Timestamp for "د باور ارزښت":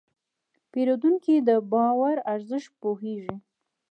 1.47-2.69